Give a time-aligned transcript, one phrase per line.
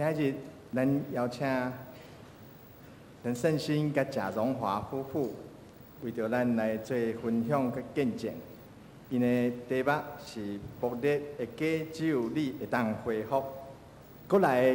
[0.00, 0.34] 今日
[0.74, 1.46] 咱邀请
[3.22, 5.30] 陈胜新甲贾荣华夫妇
[6.02, 8.32] 为着咱来做分享佮见证。
[9.10, 9.92] 因的题目
[10.24, 13.44] 是爆裂的家只有你会当恢复。
[14.26, 14.74] 过来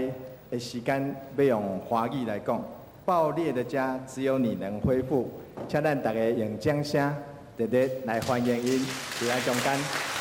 [0.52, 2.64] 的时间要用华语来讲，
[3.04, 5.28] 爆裂的家只有你能恢复。
[5.68, 7.16] 请咱大家用掌声
[7.57, 8.80] 热烈来欢迎因，
[9.20, 10.15] 就在中间。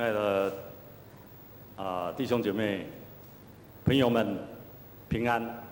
[0.00, 0.56] 亲爱的
[1.76, 2.86] 啊弟兄姐妹、
[3.84, 4.34] 朋友们，
[5.10, 5.62] 平安！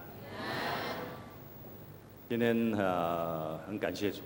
[2.28, 4.20] 今天呃很感谢主，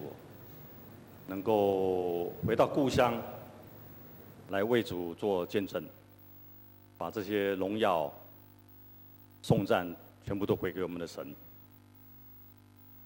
[1.28, 3.14] 能够回到故乡
[4.48, 5.80] 来为主做见证，
[6.98, 8.12] 把这些荣耀、
[9.40, 9.86] 颂赞
[10.24, 11.32] 全部都归给我们的神。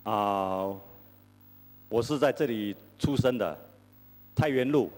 [0.05, 0.75] 啊，
[1.91, 3.55] 我是在这里出生的，
[4.35, 4.91] 太原路。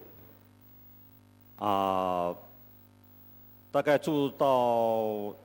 [1.59, 2.33] 啊，
[3.71, 5.35] 大概住到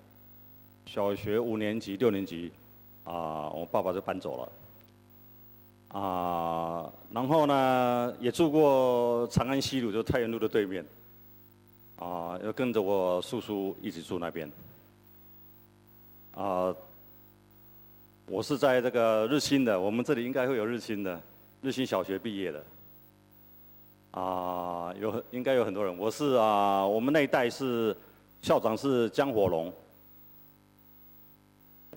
[0.86, 2.52] 小学五年级、六年级，
[3.02, 6.00] 啊，我爸爸就搬走了。
[6.00, 10.84] 啊，然后呢，也住过长安西路，就太原路的对面。
[11.96, 14.50] 啊，要跟着我叔叔一起住那边。
[16.32, 16.74] 啊，
[18.26, 21.20] 我是在这个日新的，我们这里应该会有日新的，
[21.62, 22.64] 日新小学毕业的。
[24.14, 25.98] 啊，有应该有很多人。
[25.98, 27.94] 我是啊，我们那一代是
[28.40, 29.72] 校长是江火龙，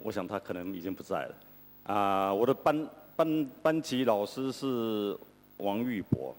[0.01, 1.35] 我想他可能已经不在了。
[1.83, 5.15] 啊，我的班班班级老师是
[5.57, 6.35] 王玉博。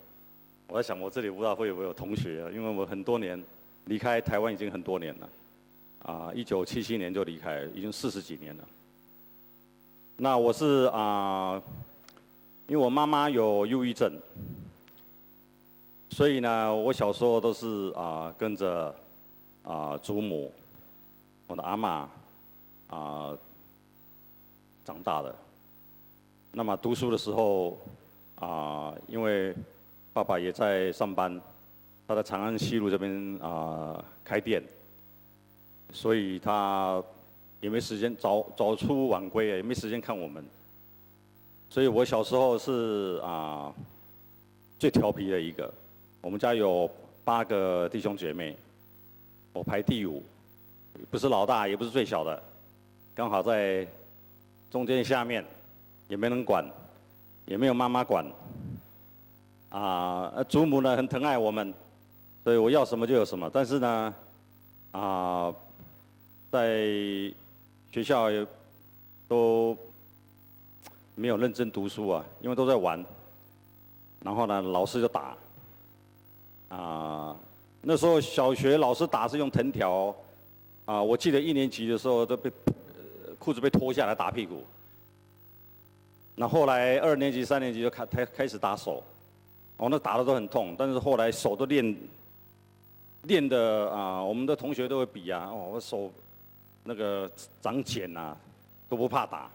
[0.67, 2.51] 我在想，我这里不知道会不会有同学？
[2.53, 3.41] 因为我很多年
[3.85, 5.29] 离开台湾已经很多年了。
[6.01, 8.65] 啊，一九七七年就离开，已经四十几年了。
[10.17, 11.63] 那我是啊，
[12.67, 14.13] 因为我妈妈有忧郁症。
[16.19, 18.93] 所以呢，我小时候都是啊跟着
[19.63, 20.53] 啊祖母，
[21.47, 22.09] 我的阿嬷
[22.89, 23.39] 啊
[24.85, 25.33] 长大的。
[26.51, 27.79] 那么读书的时候
[28.35, 29.55] 啊，因为
[30.13, 31.41] 爸爸也在上班，
[32.09, 34.61] 他在长安西路这边啊开店，
[35.93, 37.01] 所以他
[37.61, 40.45] 也没时间早早出晚归，也没时间看我们。
[41.71, 43.73] 所以我小时候是啊
[44.81, 45.73] 最调皮的一个。
[46.21, 46.91] 我们家有
[47.25, 48.57] 八个弟兄姐妹，
[49.53, 50.23] 我排第五，
[51.11, 52.43] 不是老大，也不是最小的，
[53.15, 53.87] 刚好在
[54.69, 55.45] 中间下面，
[56.09, 56.69] 也没人管，
[57.47, 58.27] 也没有妈妈管。
[59.71, 61.73] 啊，祖母呢很疼爱我们，
[62.43, 63.49] 所以我要什么就有什么。
[63.53, 64.15] 但是呢，
[64.91, 65.55] 啊，
[66.51, 66.87] 在
[67.93, 68.45] 学校也
[69.29, 69.77] 都
[71.15, 73.05] 没有认真读书啊，因为都在玩。
[74.21, 75.37] 然后呢，老师就打。
[76.69, 77.37] 啊，
[77.81, 80.15] 那时候小学老师打是用藤条，
[80.85, 82.51] 啊，我记得一年级的时候都被
[83.39, 84.63] 裤子被脱下来打屁股。
[86.35, 89.03] 那后来二年级、三年级就开开开始打手，
[89.79, 91.97] 哦，那打的都很痛，但是后来手都练
[93.23, 96.13] 练的啊，我们的同学都会比啊，哦，我手
[96.85, 97.31] 那个
[97.61, 98.37] 长茧啊，
[98.89, 99.51] 都不怕打。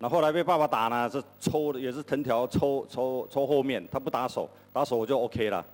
[0.00, 5.64] 那后来被爸爸打呢，是抽的也是藤条抽抽抽后面，他不打手，打手我就 OK 了，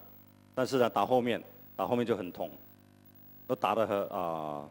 [0.55, 1.43] 但是呢打后面，
[1.75, 2.49] 打后面就很痛，
[3.47, 4.69] 都打的很啊，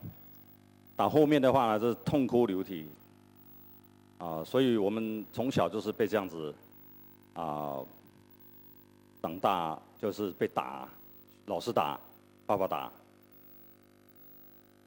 [0.95, 2.87] 打后面的话呢是痛哭流涕，
[4.19, 6.53] 啊，所以我们从小就是被这样子
[7.33, 7.79] 啊
[9.21, 10.87] 长大，就是被打，
[11.47, 11.99] 老师打，
[12.45, 12.89] 爸爸打。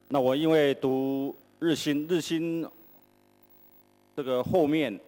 [0.07, 2.65] 那我因为读日新日新。
[4.15, 4.99] 这个后面，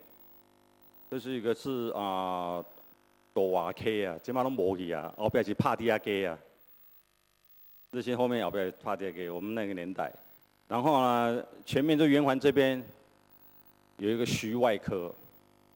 [1.11, 2.63] 这是一个是啊，
[3.33, 6.37] 大瓦 K 啊，基本上都没去啊，后边是帕迪亚 K 啊。
[7.91, 10.11] 这些后面后边帕迪亚 K，我们那个年代，
[10.67, 12.83] 然后呢，前面这圆环这边
[13.97, 15.13] 有一个徐外科，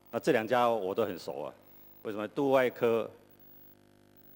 [0.10, 1.54] 那这两家我都很熟啊。
[2.02, 2.28] 为什么？
[2.30, 3.08] 杜外科、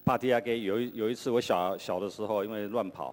[0.04, 3.12] 帕迪亚 K，有一有一次我小小的时候，因为乱跑，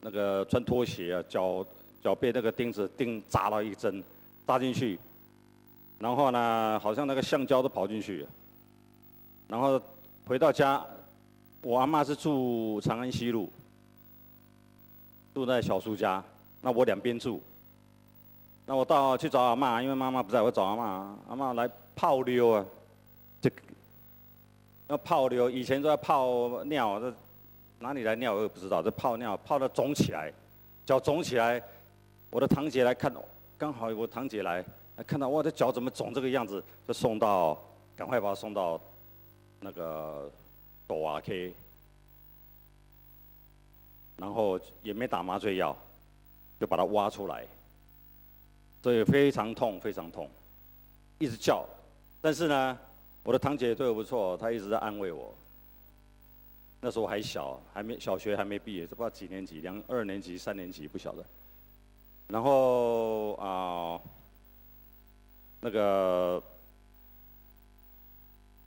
[0.00, 1.66] 那个穿拖鞋啊，脚
[2.00, 4.00] 脚被那个钉子钉扎了一针。
[4.46, 4.98] 扎进去，
[5.98, 8.24] 然后呢，好像那个橡胶都跑进去。
[9.48, 9.80] 然后
[10.26, 10.84] 回到家，
[11.62, 13.50] 我阿嬷是住长安西路，
[15.34, 16.22] 住在小叔家。
[16.62, 17.42] 那我两边住。
[18.64, 20.80] 那我到去找阿嬷，因为妈妈不在，我找阿嬷。
[21.28, 22.64] 阿嬷来泡妞啊，
[23.40, 23.50] 这
[24.88, 27.12] 要泡妞，以前都要泡尿，这
[27.80, 28.80] 哪里来尿我也不知道。
[28.82, 30.32] 这泡尿泡的肿起来，
[30.84, 31.60] 脚肿起来，
[32.30, 33.12] 我的堂姐来看。
[33.58, 34.62] 刚好我堂姐来，
[35.06, 37.58] 看到我的脚怎么肿这个样子，就送到，
[37.96, 38.78] 赶快把他送到
[39.60, 40.30] 那个
[40.86, 41.54] 抖啊 K，
[44.18, 45.74] 然后也没打麻醉药，
[46.60, 47.46] 就把它挖出来，
[48.82, 50.28] 所以非常痛，非常痛，
[51.18, 51.66] 一直叫，
[52.20, 52.78] 但是呢，
[53.22, 55.34] 我的堂姐对我不错，她一直在安慰我。
[56.82, 61.24] 那时候还小，还没小学还没毕业，不知道几年级，两二年级、三年级不晓得。
[62.28, 64.00] 然后啊、
[65.60, 66.42] 那个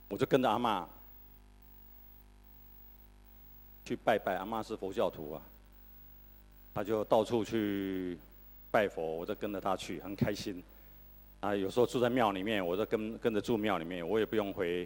[0.08, 0.84] 我就跟着阿嬷
[3.84, 5.42] 去拜拜，阿嬷是佛教徒啊，
[6.74, 8.18] 他就到处去
[8.70, 10.62] 拜佛，我就跟着他去，很开心。
[11.40, 14.84] 啊，有时候住在庙里面，我就跟跟着住庙里面，我也不用回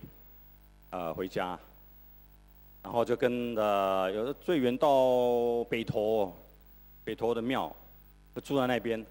[0.91, 1.59] 啊、呃、回家。
[2.83, 6.37] 然后就跟呃，有的最远到北陀，
[7.03, 7.75] 北陀的庙，
[8.35, 9.05] 就住在那边。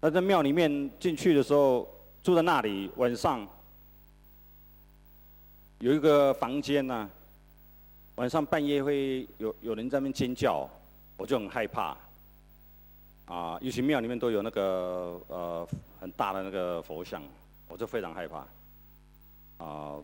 [0.00, 1.88] 那在庙里面进去的时候，
[2.22, 3.46] 住在那里，晚上
[5.78, 7.10] 有一个房间呢、
[8.16, 10.68] 晚上半夜会有有人在那边尖叫，
[11.16, 11.96] 我就很害怕。
[13.26, 15.68] 啊，尤其庙里面都有那个呃
[16.00, 17.22] 很大的那个佛像，
[17.68, 18.46] 我就非常害怕。
[19.64, 19.96] 啊。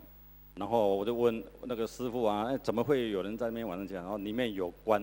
[0.54, 4.02] 然后我就问那个师傅啊，哎，怎么会有人在那边晚上讲？
[4.02, 5.02] 然后里面有关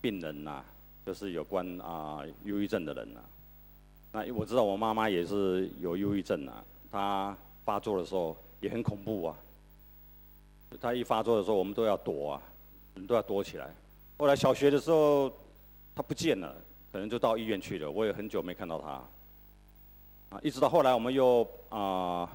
[0.00, 0.64] 病人呐、
[1.08, 3.20] 就是有关啊忧郁症的人呐、
[4.12, 4.20] 啊。
[4.26, 6.62] 那我知道我妈妈也是有忧郁症啊，
[6.92, 7.34] 她
[7.64, 9.34] 发作的时候也很恐怖啊。
[10.78, 12.42] 她一发作的时候，我们都要躲啊，
[12.94, 13.74] 人都要躲起来。
[14.18, 15.32] 后来小学的时候，
[15.94, 16.54] 她不见了，
[16.92, 17.90] 可能就到医院去了。
[17.90, 20.36] 我也很久没看到她。
[20.36, 22.30] 啊，一直到后来我们又啊。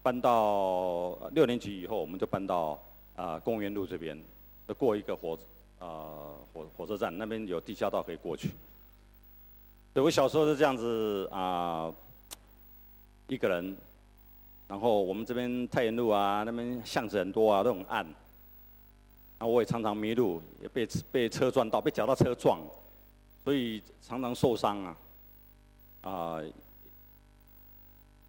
[0.00, 2.80] 搬到六年级以后，我们就搬到
[3.16, 4.18] 啊公园路这边，
[4.66, 5.38] 就过一个火
[5.78, 8.50] 啊、火火车站，那边有地下道可以过去。
[9.94, 11.92] 对，我小时候是这样子啊、
[13.26, 13.76] 一个人，
[14.66, 18.04] 然后我们这边太原路啊，那边巷子很多啊，都很暗。
[18.04, 22.60] 然后我也常常迷路，也被被车撞到，被脚踏车撞，
[23.44, 24.96] 所以常常受伤啊
[26.02, 26.42] 啊、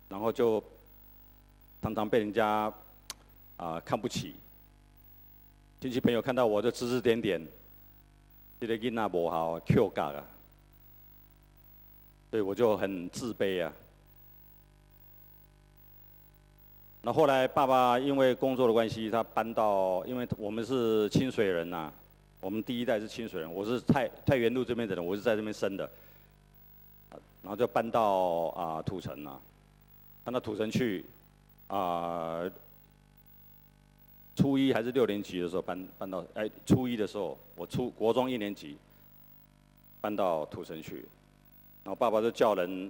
[0.08, 0.64] 然后就。
[1.82, 2.70] 常常被人家
[3.56, 4.36] 啊、看不起，
[5.82, 7.42] 亲戚朋友看到我就指指点点，
[8.60, 10.26] 这个囡仔不好，Q 嘎啊，
[12.30, 13.72] 对我就很自卑啊。
[17.02, 21.94] 那后来爸爸因为工作的关系，他搬到，因为我们是清水人呐、啊，
[22.42, 25.90] 我们第一代是清水人，我是太太原路这边的人，我是在这边生的，
[27.42, 29.40] 然后就搬到啊、土城啊，
[30.26, 31.06] 搬到土城去。
[31.68, 32.42] 啊、
[34.40, 38.78] 初一还是六年级的时候搬搬到，哎，初一的时候我初国中一年级，
[40.00, 41.06] 搬到土城去，
[41.84, 42.90] 然后爸爸就叫人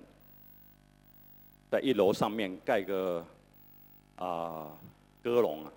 [1.72, 3.26] 在一楼上面盖个
[4.18, 4.78] 啊
[5.24, 5.74] 鸽笼啊，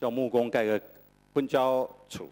[0.00, 0.82] 叫木工盖个
[1.32, 2.26] 昏胶厝，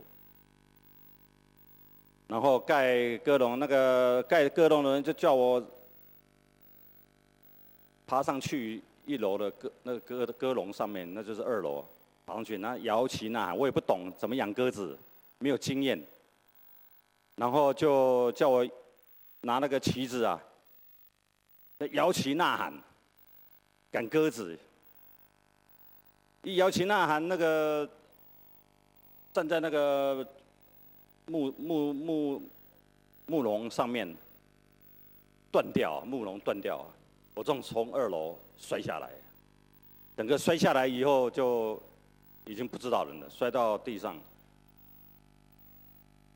[2.27, 5.65] 然后盖鸽笼那个盖鸽笼的人就叫我
[8.05, 8.83] 爬上去。
[9.07, 11.85] 一楼的鸽那个鸽鸽笼上面，那就是二楼，
[12.31, 14.97] 爬上去，那摇旗呐喊，我也不懂怎么养鸽子，
[15.41, 16.01] 没有经验，
[17.35, 18.65] 然后就叫我
[19.41, 20.41] 拿那个旗子啊，
[21.91, 22.73] 摇旗呐喊，
[23.91, 24.57] 赶鸽子，
[26.45, 27.89] 一摇旗呐喊，那个
[29.33, 30.25] 站在那个
[31.27, 32.43] 木木木
[33.27, 34.17] 木笼上面
[35.51, 36.87] 断掉，木笼断掉。
[37.35, 39.11] 我正从二楼摔下来，
[40.17, 41.81] 整个摔下来以后就
[42.47, 44.17] 已经不知道人了，摔到地上。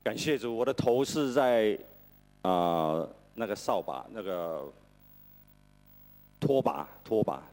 [0.03, 1.77] 感谢主，我的头是在
[2.43, 4.71] 啊、那个扫把那个
[6.39, 7.43] 拖把拖把，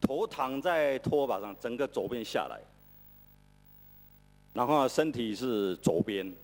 [0.00, 2.58] 头躺在拖把上，整个左边下来，
[4.54, 6.34] 然后身体是左边。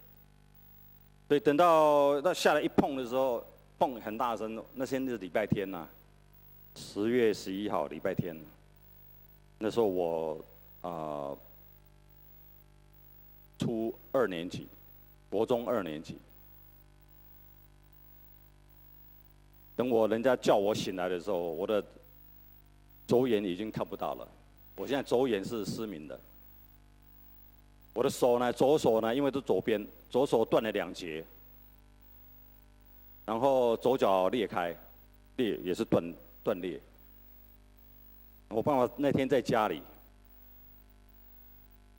[1.26, 3.42] 对，等到那下来一碰的时候，
[3.78, 5.88] 碰很大声，那天是礼拜天呐、
[6.76, 8.38] 十月十一号，礼拜天，
[9.58, 10.44] 那时候我
[10.82, 11.34] 啊、
[13.58, 14.66] 初二年级，
[15.30, 16.16] 国中二年级。
[19.76, 21.84] 等我人家叫我醒来的时候，我的
[23.06, 24.28] 左眼已经看不到了。
[24.76, 26.18] 我现在左眼是失明的。
[27.92, 31.24] 我的手呢，左手呢，因为是左边，左手断了两节，
[33.24, 34.76] 然后左脚裂开，
[35.36, 36.14] 裂也是断。
[36.44, 36.78] 断裂。
[38.50, 39.82] 我爸爸那天在家里，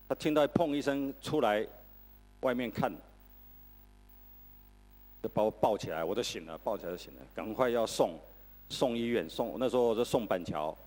[0.07, 1.65] 他听到砰一声出来，
[2.41, 2.93] 外面看，
[5.23, 8.19] 就把我抱起来，我就醒了，抱起来就醒了，赶快要送
[8.69, 10.77] 送医院，送那时候我就送板桥，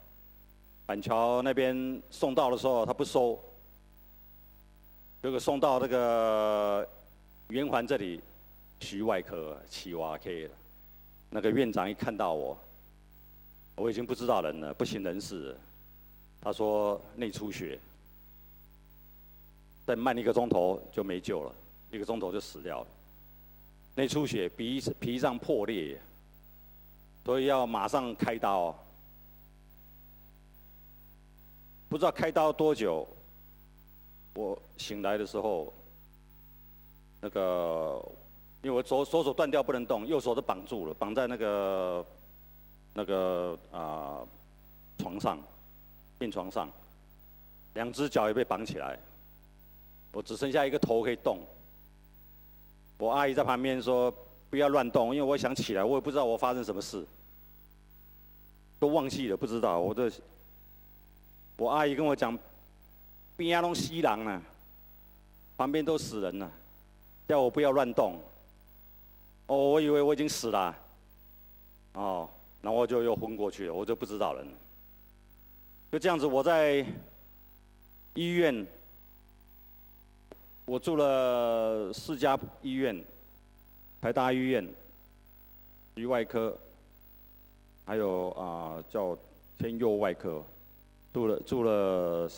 [0.87, 3.37] 板桥那边送到的时候他不收，
[5.21, 6.89] 结果送到那个
[7.49, 8.21] 圆环这里，
[8.81, 10.55] 徐外科七挖 K 了，
[11.31, 12.57] 那个院长一看到我，
[13.75, 15.57] 我已经不知道人了，不省人事，
[16.41, 17.79] 他说内出血，
[19.89, 21.55] 再慢一个钟头就没救了，
[21.91, 22.87] 一个钟头就死掉了，
[23.95, 25.99] 内出血，脾脾脏破裂。
[27.25, 28.79] 所以要马上开刀，
[31.89, 33.09] 不知道开刀多久。
[34.35, 35.73] 我醒来的时候，
[37.23, 37.99] 那个
[38.63, 42.07] 因为我左左手断掉不能动，右手都绑住了，绑在那个
[42.93, 44.21] 那个啊、
[44.99, 45.39] 床上，
[46.19, 46.71] 病床上，
[47.73, 48.99] 两只脚也被绑起来，
[50.13, 51.39] 我只剩下一个头可以动。
[52.99, 54.13] 我阿姨在旁边说
[54.51, 57.07] ：“不要乱动，因为我想起来，我也不知道我发生什么事。”
[58.81, 59.79] 都忘记了，不知道。
[59.79, 60.11] 我的，
[61.57, 62.39] 我阿姨跟我讲，
[63.37, 64.43] 边啊拢死人啊，
[65.57, 66.51] 旁边都死人了，
[67.27, 68.21] 叫我不要乱动。
[69.47, 70.77] 哦，我以为我已经死了，
[71.95, 72.29] 哦，
[72.63, 74.45] 然后我就又昏过去了，我就不知道了。
[75.91, 76.87] 就这样子，我在
[78.15, 78.67] 医院，
[80.69, 83.03] 我住了四家医院，
[84.03, 84.69] 台大医院，
[85.95, 86.55] 于外科。
[87.87, 89.17] 还有啊、叫
[89.57, 90.45] 天佑外科，
[91.11, 92.31] 住了住了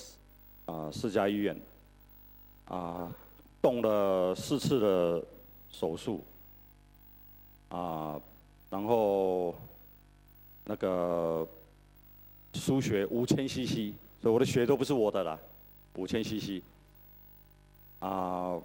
[0.67, 1.61] 啊、四家医院，
[2.67, 3.13] 啊、
[3.61, 5.25] 动了四次的
[5.73, 6.25] 手术，
[7.71, 8.21] 啊、
[8.71, 9.57] 然后
[10.65, 11.45] 那个
[12.55, 15.37] 输血五千 CC，所以我的血都不是我的了，
[15.97, 16.63] 五千 CC，
[18.01, 18.61] 啊，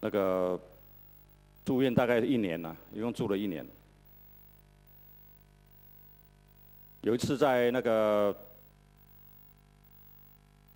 [0.00, 0.60] 那个
[1.64, 3.66] 住院大概一年了，一共住了一年。
[7.00, 8.34] 有一次在那个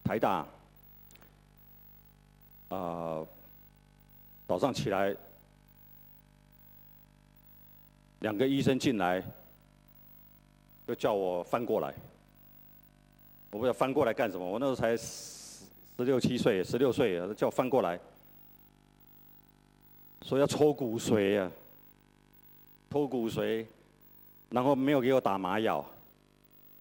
[0.04, 0.46] 台大，啊、
[2.70, 3.28] 呃，
[4.46, 5.14] 早上起来，
[8.20, 9.22] 两个医生进来，
[10.86, 11.94] 就叫我翻过来。
[13.50, 14.94] 我不知道翻过来干什么，我那时候才
[15.98, 17.98] 十六七岁，十六岁，叫我翻过来，
[20.22, 21.50] 说要抽骨髓啊，
[22.88, 23.66] 抽骨髓，
[24.48, 25.84] 然后没有给我打麻药。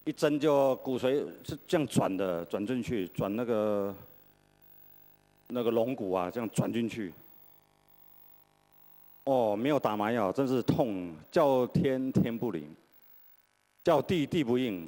[0.05, 3.95] 一针就骨髓是这样转的，转进去，转那个
[5.47, 7.11] 那个龙骨啊，这样转进去。
[9.23, 12.69] 哦，没有打麻药，真是痛，叫天天不灵，
[13.83, 14.87] 叫地地不应。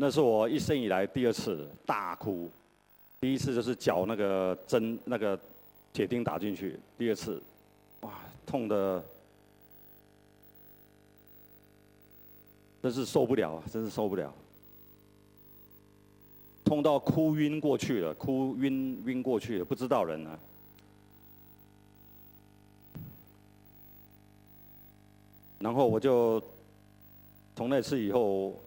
[0.00, 2.48] 那是我一生以来第二次大哭，
[3.20, 5.38] 第一次就是脚那个针那个
[5.92, 7.42] 铁钉打进去，第二次，
[8.00, 9.04] 哇，痛的。
[12.82, 13.64] 真是受不了啊！
[13.70, 14.32] 真是受不了，
[16.64, 20.40] 痛到哭晕过去了，哭晕晕过去了，不知道人了。
[25.58, 26.42] 然后我就
[27.54, 28.58] 从那次以后，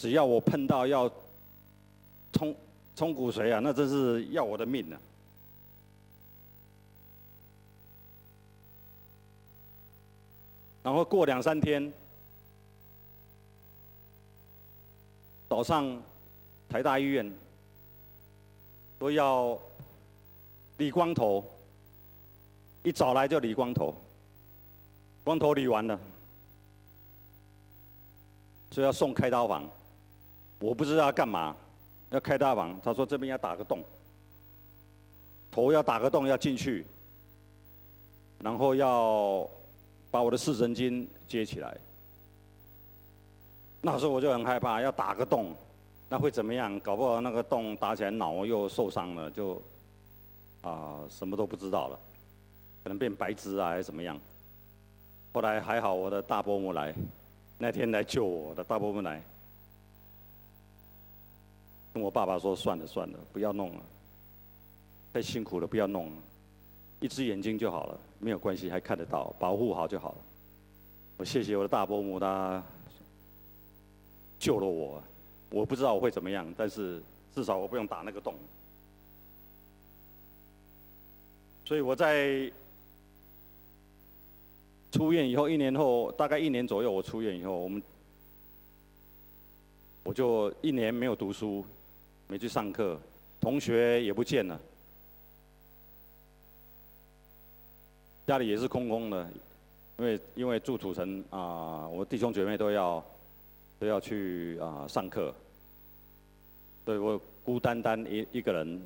[0.00, 1.06] 只要我碰到要
[2.32, 2.56] 冲
[2.96, 4.98] 冲骨髓啊，那真是要我的命啊！
[10.82, 11.92] 然后过两三天。
[15.50, 16.02] 早上，
[16.66, 17.30] 台大医院
[18.98, 19.58] 都要
[20.78, 21.44] 理光头，
[22.82, 23.94] 一早来就理光头，
[25.22, 26.00] 光头理完了，
[28.70, 29.68] 就要送开刀房，
[30.60, 31.56] 我不知道要干嘛，
[32.10, 33.82] 要开大网，他说这边要打个洞，
[35.50, 36.84] 头要打个洞要进去，
[38.38, 39.48] 然后要
[40.10, 41.76] 把我的视神经接起来。
[43.80, 45.54] 那时候我就很害怕，要打个洞，
[46.10, 46.78] 那会怎么样？
[46.80, 49.60] 搞不好那个洞打起来，脑又受伤了，就
[50.60, 51.98] 啊、什么都不知道了，
[52.84, 54.20] 可能变白痴啊，还是怎么样？
[55.32, 56.94] 后来还好，我的大伯母来，
[57.56, 59.22] 那天来救我的大伯母来，
[61.92, 63.82] 跟我爸爸说：“算了算了，不要弄了，
[65.12, 66.16] 太辛苦了，不要弄了，
[67.00, 70.18] 一只眼睛就好了，没有关系，还看得到，保护好就好了。”
[71.18, 72.62] 我谢谢我的大伯母，他。
[74.38, 75.02] 救了我，
[75.50, 77.02] 我不知道我会怎么样，但是
[77.34, 78.34] 至少我不用打那个洞。
[81.66, 82.50] 所以我在
[84.90, 87.82] 出院以后，一年后，大概一年左右，我出院以后，我们
[90.04, 91.62] 我就一年没有读书，
[92.30, 92.96] 没去上课，
[93.40, 94.60] 同学也不见了，
[98.24, 99.28] 家里也是空空的，
[99.98, 103.04] 因为因为住土城啊，我弟兄姐妹都要
[103.80, 105.34] 都要去啊上课，
[106.84, 108.80] 所以我孤单单一一个人。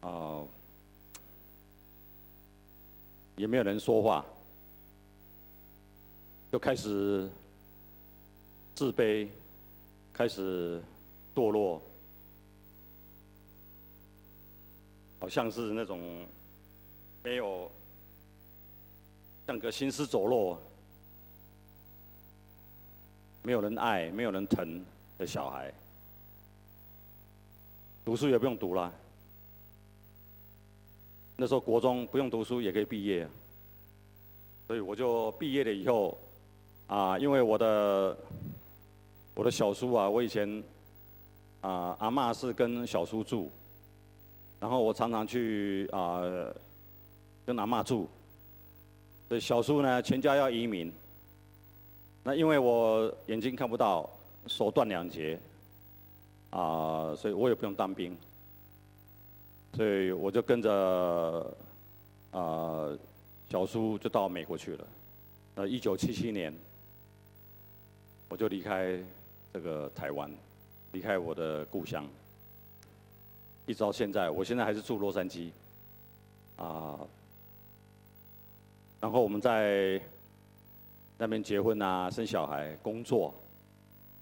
[0.00, 0.44] 啊，
[3.36, 4.22] 也没有人说话，
[6.52, 7.26] 就开始
[8.74, 9.26] 自卑，
[10.12, 10.82] 开始
[11.34, 11.82] 堕落，
[15.20, 16.26] 好像是那种
[17.22, 17.70] 没有。
[19.46, 20.58] 像个行尸走肉，
[23.42, 24.82] 没有人爱、没有人疼
[25.18, 25.70] 的小孩，
[28.06, 28.90] 读书也不用读了。
[31.36, 33.28] 那时候国中不用读书也可以毕业，
[34.66, 36.16] 所以我就毕业了以后，
[36.86, 38.16] 啊，因为我的
[39.34, 40.64] 我的小叔啊，我以前
[41.64, 43.50] 啊阿嬷是跟小叔住，
[44.60, 46.20] 然后我常常去啊
[47.46, 48.06] 跟阿嬷住。
[49.26, 50.92] 对小叔呢，全家要移民。
[52.22, 54.08] 那因为我眼睛看不到，
[54.46, 55.40] 手断两截，
[56.50, 58.14] 啊、所以我也不用当兵。
[59.72, 61.56] 所以我就跟着
[62.30, 62.90] 啊、
[63.48, 64.86] 小叔就到美国去了。
[65.54, 66.54] 那一九七七年，
[68.28, 68.98] 我就离开
[69.52, 70.30] 这个台湾，
[70.94, 72.08] 离开我的故乡，
[73.66, 75.50] 一直到现在，我现在还是住洛杉矶，
[76.54, 76.96] 啊、
[79.00, 80.00] 然后我们在
[81.18, 83.34] 那边结婚啊，生小孩，工作。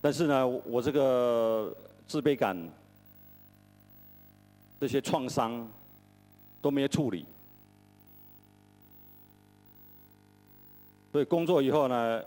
[0.01, 1.77] 但是呢，我这个
[2.09, 2.57] 自卑感、
[4.81, 5.71] 这些创伤
[6.63, 7.27] 都没有处理。
[11.13, 12.25] 所以工作以后呢，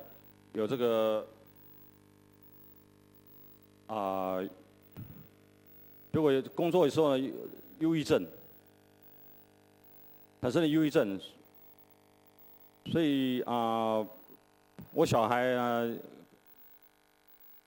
[0.54, 1.28] 有这个
[3.88, 4.40] 啊、
[6.12, 7.32] 如果工作的时候呢，
[7.80, 8.26] 忧郁症，
[10.42, 11.20] 产生了忧郁症。
[12.92, 14.06] 所以啊、
[14.92, 15.84] 我小孩啊，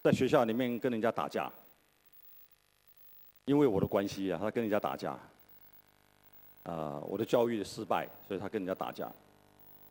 [0.02, 1.52] 在学校里面跟人家打架，
[3.44, 5.18] 因为我的关系啊，他跟人家打架。
[6.64, 9.10] 啊、我的教育的失败，所以他跟人家打架。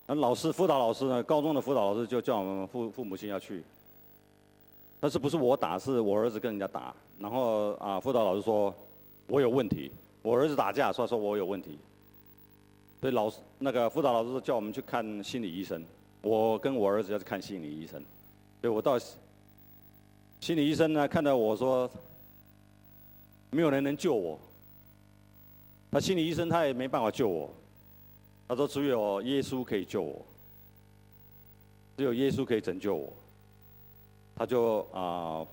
[0.05, 3.63] 那老师辅导老师呢，高中的辅导老师就叫我们父父母亲要去。
[4.99, 6.95] 但是不是我打，是我儿子跟人家打。
[7.19, 8.73] 然后啊、辅导老师说
[9.27, 11.77] 我有问题，我儿子打架，所以说我有问题。
[12.99, 15.83] 所以老师那个辅导老师叫我们去看心理医生，
[16.23, 18.03] 我跟我儿子要去看心理医生，
[18.59, 18.97] 所以我到
[20.39, 21.89] 心理医生呢，看到我说
[23.51, 24.39] 没有人能救我，
[25.91, 27.53] 他心理医生他也没办法救我，
[28.47, 30.25] 他说只有耶稣可以救我，
[31.97, 33.13] 只有耶稣可以拯救我，
[34.37, 35.45] 他就啊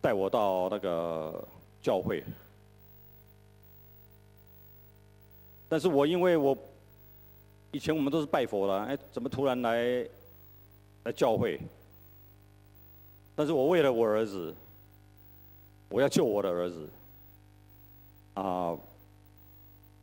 [0.00, 1.46] 带我到那个
[1.80, 2.24] 教会。
[5.68, 6.56] 但是我因为我
[7.70, 10.08] 以前我们都是拜佛的，哎，怎么突然来
[11.04, 11.60] 来教会？
[13.36, 14.52] 但是我为了我儿子，
[15.90, 16.88] 我要救我的儿子，
[18.34, 18.76] 啊，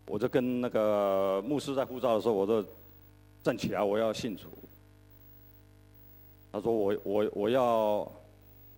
[0.05, 2.63] 我就跟那个牧师在呼召的时候，我就
[3.43, 4.47] 站起来，我要信主。
[6.56, 8.10] 他说我我我要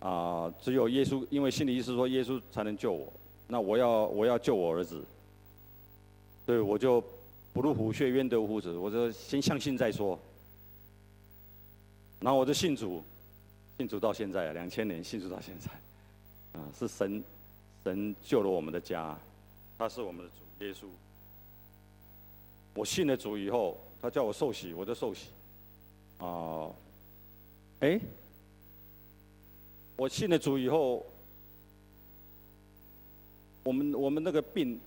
[0.00, 3.12] 啊，只有耶稣，因为心理医师说耶稣才能救我，
[3.46, 5.00] 那我要我要救我儿子。
[6.44, 7.00] 对，我就
[7.52, 8.76] 不入虎穴，焉得虎子？
[8.76, 10.18] 我就先相信再说。
[12.18, 13.00] 然后我就信主，
[13.76, 15.70] 信主到现在，两千年信主到现在，
[16.58, 17.22] 啊，是神，
[17.84, 19.16] 神救了我们的家，
[19.78, 20.86] 他是我们的主耶稣。
[22.74, 25.28] 我信了主以后，他叫我受洗，我就受洗。
[26.18, 26.68] 啊，
[27.80, 28.00] 哎，
[29.96, 31.06] 我信了主以后，
[33.62, 34.80] 我们我们那个病。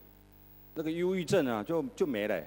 [0.73, 2.43] 那个忧郁症啊，就就没了，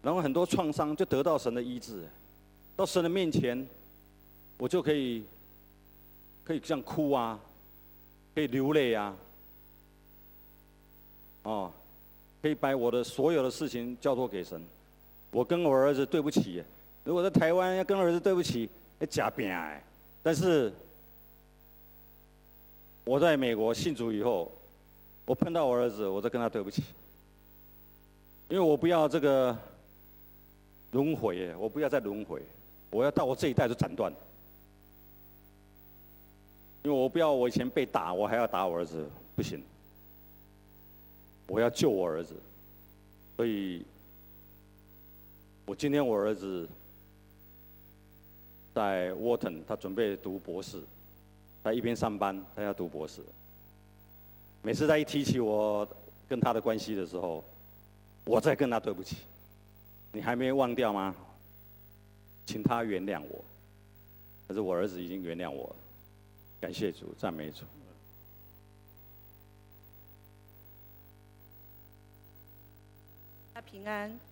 [0.00, 2.08] 然后很多创伤就得到神的医治，
[2.74, 3.68] 到神的面前，
[4.56, 5.22] 我就可以
[6.42, 7.38] 可以这样哭啊，
[8.34, 9.14] 可以流泪啊，
[11.42, 11.70] 哦，
[12.40, 14.64] 可以把我的所有的事情交托给神。
[15.30, 16.64] 我跟我儿子对不起，
[17.04, 18.70] 如果在台湾要跟儿子对不起，
[19.06, 19.82] 假病哎，
[20.22, 20.72] 但是
[23.04, 24.50] 我在美国信主以后，
[25.24, 26.82] 我碰到我儿子，我再跟他对不起。
[28.48, 29.56] 因为我不要这个
[30.90, 32.42] 轮回，我不要再轮回，
[32.90, 34.12] 我要到我这一代就斩断。
[36.82, 39.62] 因为我不要我以前被打，我还要打我儿子，不行。
[41.48, 42.34] 我要救我儿子，
[43.36, 43.84] 所以，
[45.66, 46.66] 我今天我儿子
[48.74, 50.82] 在沃顿，他准备读博士，
[51.62, 53.20] 他一边上班，他要读博士。
[54.62, 55.86] 每次他一提起我
[56.28, 57.44] 跟他的关系的时候，
[58.24, 59.16] 我再跟他对不起，
[60.12, 61.14] 你还没忘掉吗？
[62.46, 63.44] 请他原谅我。
[64.48, 65.76] 可是我儿子已经原谅我了，
[66.60, 67.64] 感谢主，赞美主。
[73.54, 74.31] 他平安。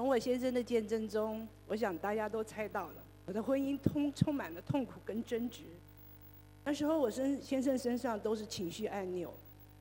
[0.00, 2.94] 从我先生的见证中，我想大家都猜到了，
[3.26, 5.60] 我的婚姻通充满了痛苦跟争执。
[6.64, 9.30] 那时候我身先生身上都是情绪按钮，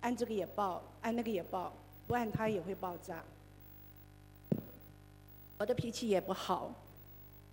[0.01, 1.71] 按这个也爆，按那个也爆，
[2.05, 3.23] 不按他也会爆炸。
[5.57, 6.69] 我的脾气也不好，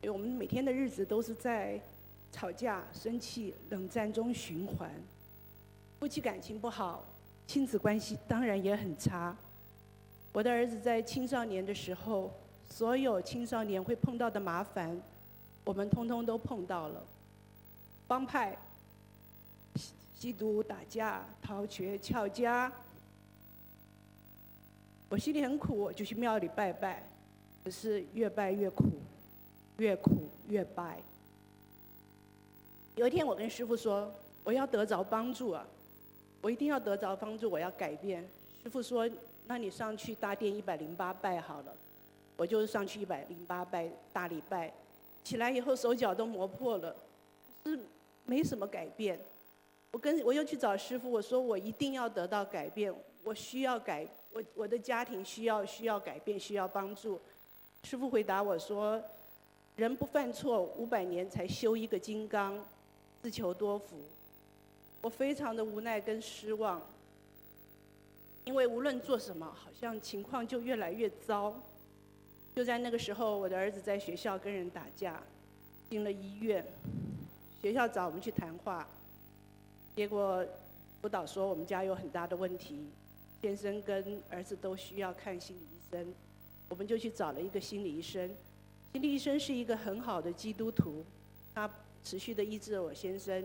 [0.00, 1.81] 因为我们每天的日子都是在
[2.33, 4.90] 吵架、生气、冷战中循环。
[6.00, 7.07] 夫妻感情不好，
[7.46, 9.37] 亲子关系当然也很差。
[10.33, 12.29] 我的儿子在青少年的时候，
[12.68, 15.00] 所有青少年会碰到的麻烦，
[15.64, 17.02] 我们通通都碰到了。
[18.07, 18.57] 帮派。
[20.18, 22.72] 吸毒、打架、逃学、翘家，
[25.11, 27.07] 我心里很苦，我就去庙里拜拜，
[27.62, 28.85] 可是越拜越苦，
[29.76, 31.02] 越苦越拜。
[32.94, 34.11] 有一天，我跟师父说
[34.42, 35.66] ：“我要得着帮助啊，
[36.40, 38.26] 我一定要得着帮助，我要改变。”
[38.64, 39.09] 师父说
[39.46, 41.76] ：“那你上去大殿一百零八拜好了。”
[42.37, 44.72] 我就是上去一百零八拜大礼拜，
[45.25, 46.94] 起来以后手脚都磨破了，
[47.64, 47.81] 可是
[48.25, 49.18] 没什么改变。
[49.92, 52.94] 我跟我又去找师傅，我说我一定要得到改变，
[53.25, 57.18] 我需要改，我我的家庭需要需要改变，需要帮助。
[57.83, 59.03] 师傅回答我说
[59.77, 62.62] ：“人不犯错，五百年才修一个金刚，
[63.22, 63.96] 自求多福。”
[65.01, 66.83] 我非常的无奈跟失望，
[68.44, 71.55] 因为无论做什么，好像情况就越来越糟。
[72.57, 75.23] 就在那个时候，我的儿子在学校跟人打架，
[75.90, 76.64] 进了医院，
[77.61, 78.88] 学校找我们去谈话。
[79.95, 80.42] 结果
[81.03, 82.88] 辅导说我们家有很大的问题，
[83.42, 86.14] 先生跟儿子都需要看心理医生，
[86.71, 88.35] 我们就去找了一个心理医生。
[88.95, 91.05] 心理医生是一个很好的基督徒，
[91.55, 91.71] 他
[92.03, 93.45] 持续的医治我先生。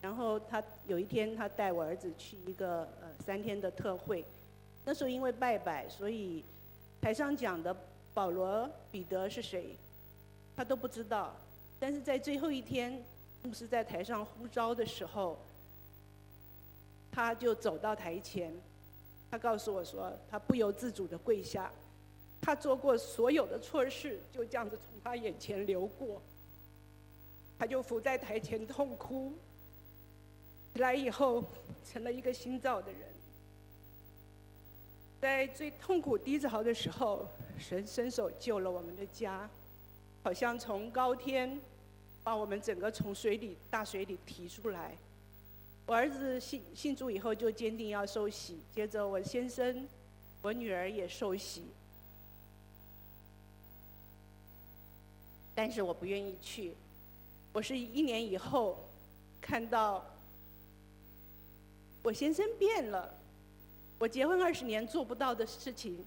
[0.00, 4.24] 然后他有一天他带我儿子去一个呃三天的特会，
[4.86, 6.42] 那时候因为拜拜，所以
[7.02, 7.76] 台上讲的
[8.16, 9.76] 保罗、彼得是谁，
[10.56, 11.36] 他都不知道。
[11.78, 13.04] 但是在最后一天，
[13.42, 15.38] 牧师在台上呼召的时候。
[17.12, 18.52] 他就走到台前，
[19.30, 21.72] 他告诉我说，他不由自主的跪下，
[22.42, 26.20] 他做过所有的错事就这样子从他眼前流过，
[27.58, 29.32] 他就伏在台前痛哭，
[30.74, 31.42] 起来以后
[31.90, 33.00] 成了一个新造的人，
[35.26, 39.50] 在最痛苦低潮的时候，神伸手救了我们的家，
[40.22, 41.60] 好像从高天
[42.22, 44.96] 把我们整个从水里大水里提出来。
[45.84, 49.88] 我儿子信信主以后就坚定要受洗，接着我先生、
[50.42, 51.64] 我女儿也受洗，
[55.56, 56.72] 但是我不愿意去。
[57.52, 58.78] 我是一年以后
[59.40, 60.06] 看到
[62.04, 63.12] 我先生变了，
[63.98, 66.04] 我结婚二十年做不到的事情，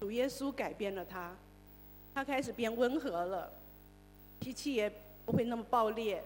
[0.00, 1.36] 主耶稣改变了他，
[2.12, 3.52] 他开始变温和了，
[4.40, 4.90] 脾气也
[5.24, 6.22] 不会那么暴烈。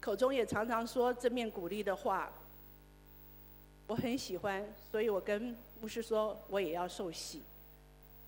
[0.00, 2.32] 口中也常常说正面鼓励的话，
[3.86, 7.42] 我很喜欢，所以我跟牧师说我也要受洗。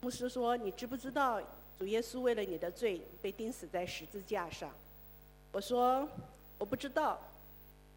[0.03, 1.41] 牧师说：“你知不知道
[1.79, 4.71] 主耶稣为了你的罪被钉死在十字架上？”
[5.53, 6.09] 我说
[6.63, 7.19] ：“我不知道，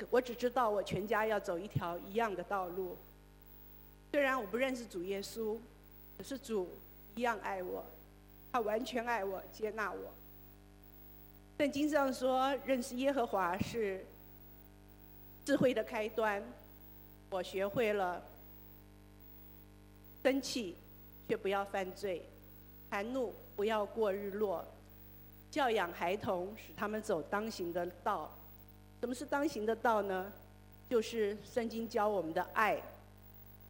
[0.10, 2.98] 我只知道我全家要走一条一样的道路。
[4.12, 5.56] 虽然我不认识主耶稣，
[6.18, 6.68] 可是主
[7.14, 7.86] 一样爱我，
[8.52, 10.12] 他完全爱我，接纳我。”
[11.60, 14.04] 圣经上说，认识耶和华是
[15.46, 16.44] 智慧的开端。
[17.30, 18.20] 我学会了
[20.24, 20.76] 生气，
[21.30, 22.20] 却不要犯罪；
[22.90, 24.66] 含怒，不要过日落；
[25.52, 28.36] 教养孩童，使他们走当行的道。
[29.06, 30.34] 什么是当行的道呢？
[30.90, 32.82] 就是圣经教我们的爱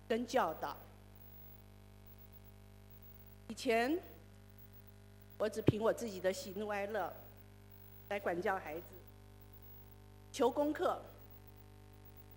[0.08, 0.78] 跟教导。
[3.50, 4.00] 以前
[5.38, 7.12] 我只凭我自己的喜怒哀乐。
[8.08, 8.86] 来管教孩子，
[10.32, 11.02] 求功课，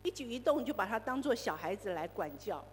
[0.02, 2.64] 一举一动就把他当做小孩子来管教，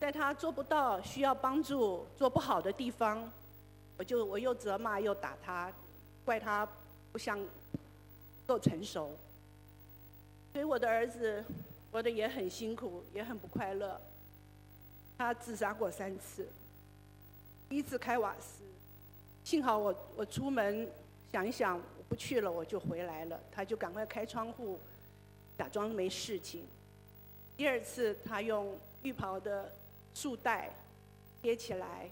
[0.00, 3.30] 在他做不到、需要帮助、做不好的地方，
[3.98, 5.72] 我就我又责骂又打他，
[6.24, 6.68] 怪他
[7.12, 7.38] 不像
[8.46, 9.16] 够成熟。
[10.52, 11.44] 所以我的儿子
[11.90, 14.00] 活得也很辛苦，也很不快乐。
[15.18, 16.48] 他自杀过三次，
[17.68, 18.62] 第一次开瓦斯，
[19.44, 20.88] 幸好我我出门。
[21.32, 23.38] 想一想，我不去了，我就回来了。
[23.50, 24.78] 他就赶快开窗户，
[25.58, 26.64] 假装没事情。
[27.56, 29.70] 第二次，他用浴袍的
[30.14, 30.70] 束带
[31.42, 32.08] 贴起来，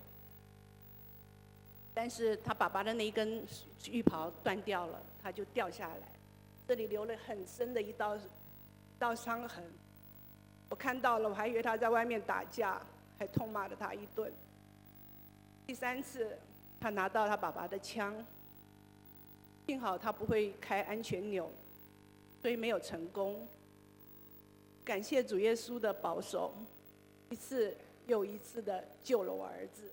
[1.94, 3.47] 但是他爸爸的那一根
[3.90, 6.09] 浴袍断掉了，他就掉下来，
[6.66, 8.20] 这里留了很深的一道一
[8.98, 9.64] 道伤痕。
[10.70, 12.81] 我看到了，我还以为他在外面打架，
[13.18, 14.33] 还痛骂了他一顿。
[15.66, 16.38] 第三次，
[16.81, 18.14] 他拿到他爸爸的枪，
[19.66, 21.50] 幸好他不会开安全钮，
[22.40, 23.46] 所以没有成功。
[24.85, 26.55] 感谢主耶稣的保守，
[27.31, 29.90] 一次又一次的救了我儿子。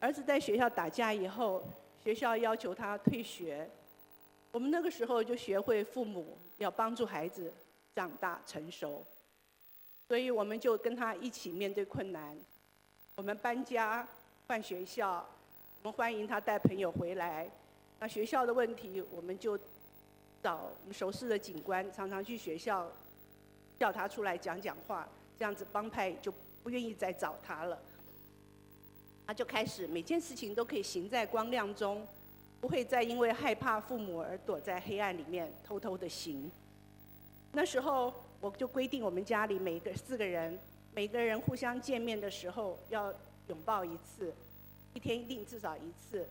[0.00, 1.62] 儿子在学校打架以后，
[2.02, 3.70] 学校要求他退学。
[4.52, 7.52] 我们那个时候就学会父母要帮助孩子
[7.94, 9.04] 长大成熟，
[10.08, 12.36] 所以我们就跟他一起面对困难。
[13.14, 14.06] 我们搬家
[14.48, 15.24] 换学校，
[15.82, 17.48] 我们欢迎他带朋友回来。
[18.00, 19.58] 那学校的问题，我们就
[20.42, 22.90] 找我们熟识的警官，常常去学校
[23.78, 25.08] 叫他出来讲讲话，
[25.38, 26.32] 这样子帮派就
[26.62, 27.78] 不愿意再找他了。
[29.26, 32.04] 他就开始每件事情都可以行在光亮中，
[32.60, 36.50] 不会再因为害怕父母而躲在黑暗里面偷偷的行。
[37.52, 40.58] 那时候我就规定我们家里每个四个人。
[40.92, 43.14] 每个人互相见面的时候要
[43.46, 44.34] 拥抱一次，
[44.92, 46.28] 一天一定至少一次。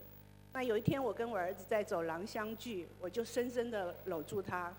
[0.52, 4.74] 那有一天我跟我儿子在走廊相聚，我就深深的搂住他。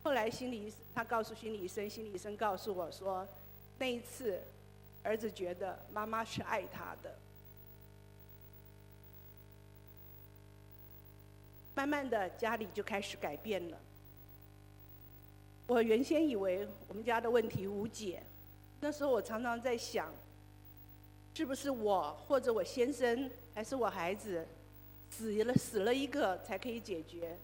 [0.00, 3.26] 后来心理他告诉心理医生，心理医生告诉我说，
[3.78, 4.40] 那一次
[5.02, 7.12] 儿子觉得妈妈是爱他的。
[11.74, 13.78] 慢慢的家里就开始改变了。
[15.66, 18.22] 我原先以为我们家的问题无解。
[18.80, 20.12] 那时候我常常在想，
[21.32, 24.46] 是不是我或者我先生还是我孩子
[25.10, 27.36] 死了死了一个才可以解决？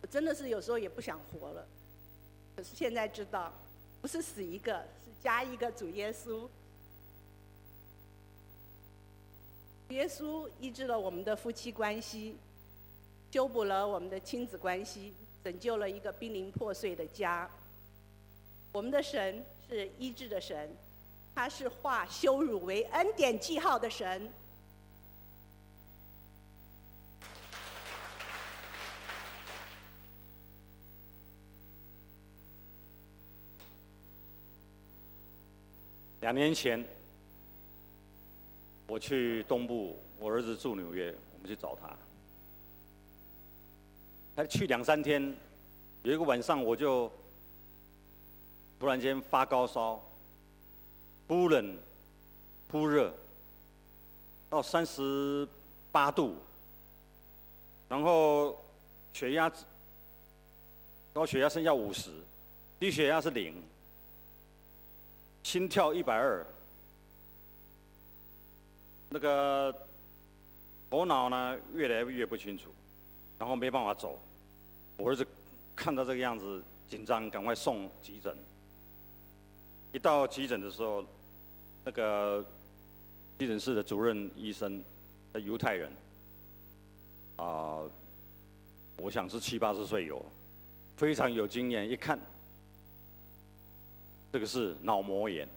[0.00, 1.66] 我真的是有时候也不想活了。
[2.54, 3.52] 可是现在知道，
[4.00, 6.48] 不是死一个，是加一个主耶稣。
[9.88, 12.36] 耶稣医治了我们的夫妻关系，
[13.34, 17.50] 修补了我们的亲子关系，拯救了一个濒临破碎的家。
[18.70, 20.72] 我们的神是医治的神。
[21.34, 24.32] 他是化羞辱为恩典记号的神。
[36.20, 36.86] 两年前，
[38.86, 41.98] 我去东部，我儿子住纽约，我们去找他。
[44.36, 45.22] 他去两三天，
[46.02, 47.10] 有一个晚上，我就
[48.78, 50.02] 突然间发高烧。
[51.26, 51.78] 忽冷
[52.70, 53.14] 忽热，
[54.50, 55.48] 到三十
[55.90, 56.36] 八度，
[57.88, 58.62] 然后
[59.14, 59.50] 血压
[61.14, 62.10] 高血压剩下五十，
[62.78, 63.54] 低血压是零，
[65.42, 66.46] 心跳一百二，
[69.08, 69.74] 那个
[70.90, 72.68] 头脑呢越来越不清楚，
[73.38, 74.18] 然后没办法走，
[74.96, 75.26] 我儿子
[75.74, 78.36] 看到这个样子紧张，赶快送急诊。
[79.92, 81.04] 一到急诊的时候，
[81.84, 82.44] 那个
[83.38, 84.82] 急诊室的主任医生，
[85.34, 85.92] 犹太人，
[87.36, 87.82] 啊、
[88.96, 90.24] 我想是七八十岁有，
[90.96, 91.88] 非常有经验。
[91.88, 92.18] 一看，
[94.32, 95.48] 这个是脑膜炎，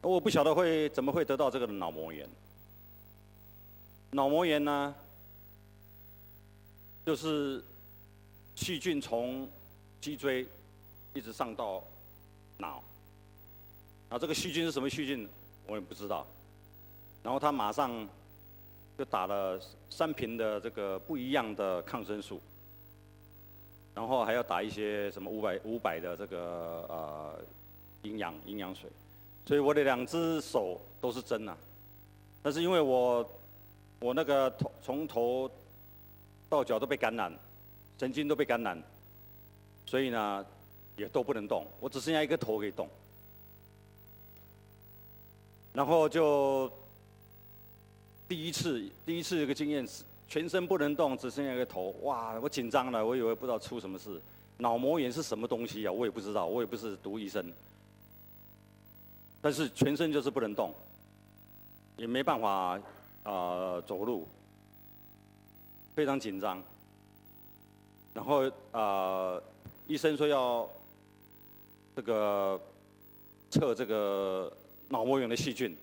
[0.00, 2.28] 我不晓得会怎么会得到这个脑膜炎。
[4.10, 4.94] 脑膜炎呢，
[7.04, 7.62] 就是
[8.54, 9.48] 细菌从
[10.00, 10.46] 脊椎
[11.14, 11.82] 一直上到。
[12.58, 12.80] 脑，
[14.08, 15.28] 啊，这个细菌是什么细菌，
[15.66, 16.24] 我也不知道。
[17.24, 18.08] 然后他马上
[18.96, 19.60] 就打了
[19.90, 22.40] 三瓶的这个不一样的抗生素，
[23.94, 27.40] 然后还要打一些什么五百五百的这个呃
[28.02, 28.88] 营养营养水，
[29.46, 31.56] 所以我的两只手都是针呐。
[32.42, 33.28] 但是因为我
[33.98, 35.50] 我那个头从头
[36.52, 37.32] 到脚都被感染，
[37.98, 38.80] 神经都被感染，
[39.86, 40.44] 所以呢。
[40.94, 42.86] 也都不能动，我只剩下一个头可以动。
[45.72, 46.70] 然后就
[48.28, 52.38] 第一次，第一次这个经验是全身不能动，只剩下一个头，哇！
[52.40, 54.20] 我紧张了，我以为不知道出什么事。
[54.58, 55.90] 脑膜炎是什么东西啊？
[55.90, 57.50] 我也不知道，我也不是读医生。
[59.40, 60.74] 但是全身就是不能动，
[61.96, 62.78] 也没办法
[63.22, 64.28] 啊、走路，
[65.94, 66.62] 非常紧张。
[68.14, 69.40] 然后啊、
[69.86, 70.68] 医生说要。
[71.94, 72.58] 这个
[73.50, 74.50] 测这个
[74.88, 75.76] 脑膜炎的细菌，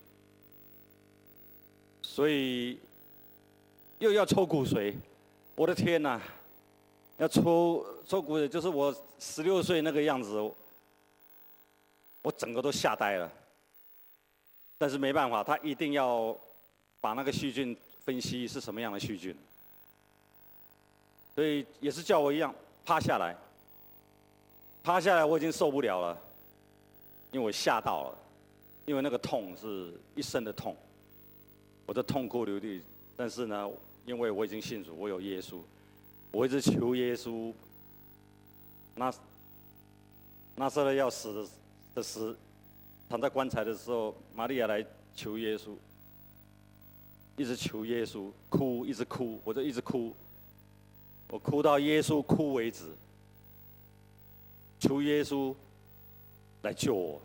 [2.01, 2.79] 所以
[3.99, 4.95] 又要抽骨髓，
[5.55, 6.19] 我的天哪！
[7.19, 10.39] 要抽抽骨髓，就是我十六岁那个样子，
[12.23, 13.31] 我整个都吓呆了。
[14.79, 16.35] 但是没办法，他一定要
[16.99, 19.37] 把那个细菌分析是什么样的细菌，
[21.39, 23.33] 所以也是叫我一样趴下来。
[24.83, 26.21] 趴下来我已经受不了了，
[27.31, 28.17] 因为我吓到了，
[28.85, 30.75] 因为那个痛是一身的痛，
[31.85, 32.81] 我在痛哭流涕。
[33.15, 33.71] 但是呢，
[34.05, 35.61] 因为我已经信主，我有耶稣，
[36.31, 37.53] 我一直求耶稣。
[38.93, 39.09] 那
[40.55, 41.49] 那时候要死的
[41.95, 42.35] 的时，
[43.07, 45.71] 躺在棺材的时候，玛利亚来求耶稣，
[47.37, 50.13] 一直求耶稣，哭一直哭，我就一直哭，
[51.29, 52.85] 我哭到耶稣哭为止，
[54.79, 55.55] 求耶稣
[56.63, 57.21] 来救我。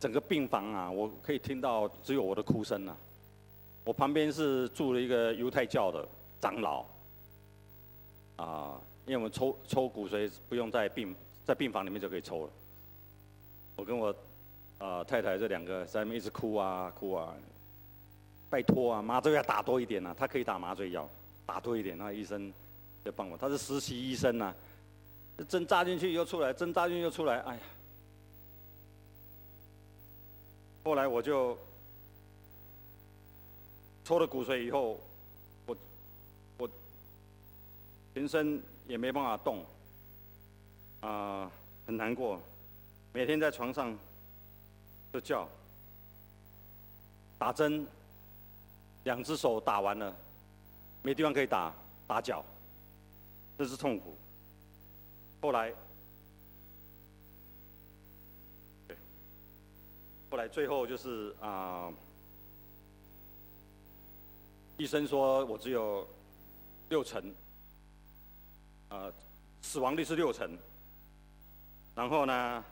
[0.00, 2.96] 整个病房啊，我可以听到只有我的哭声啊。
[3.84, 6.08] 我旁边是住了一个犹太教的
[6.40, 6.84] 长老，
[8.36, 11.14] 啊，因为我们抽抽骨髓不用在病
[11.44, 12.50] 在病房里面就可以抽了。
[13.76, 14.14] 我跟我
[14.78, 17.34] 啊、太太这两个在那边一直哭啊哭啊，
[18.50, 21.08] 拜托啊，麻醉要打多一点啊，他可以打麻醉药，
[21.46, 22.52] 打多一点，那医生
[23.04, 24.54] 就帮我，他是实习医生呐，
[25.48, 27.60] 针扎进去又出来，针扎进去又出来，哎呀，
[30.84, 31.58] 后来我就。
[34.04, 34.98] 抽了骨髓以后，
[35.64, 35.76] 我
[36.58, 36.68] 我
[38.12, 39.64] 全身也没办法动，
[41.00, 41.48] 啊、
[41.86, 42.40] 很难过，
[43.12, 43.96] 每天在床上
[45.12, 45.48] 就叫，
[47.38, 47.86] 打针，
[49.04, 50.16] 两只手打完了，
[51.02, 51.74] 没地方可以打，
[52.06, 52.44] 打脚，
[53.58, 54.16] 这是痛苦。
[55.40, 55.72] 后来，
[58.86, 58.96] 对，
[60.30, 61.92] 后来最后就是啊。
[64.78, 66.04] 医生说我只有
[66.88, 67.22] 六成，
[68.88, 69.12] 呃，
[69.60, 70.58] 死亡率是六成。
[71.94, 72.64] 然后呢，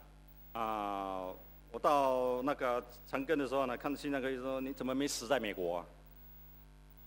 [0.52, 1.26] 啊、
[1.70, 5.86] 我到那个长庚的时候呢，看心脏科医生说，你怎么没死在美国啊？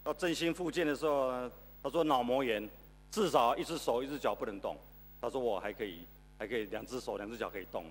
[0.03, 1.49] 到振兴复健的时候，
[1.81, 2.69] 他说脑膜炎，
[3.09, 4.77] 至少一只手一只脚不能动。
[5.21, 6.05] 他说我还可以，
[6.37, 7.85] 还可以两只手两只脚可以动，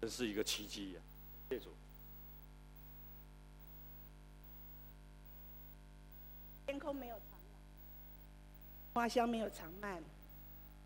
[0.00, 1.02] 这是一个奇迹啊！
[1.48, 1.70] 谢谢主。
[6.66, 7.60] 天空没有长满，
[8.94, 10.02] 花香没有长满，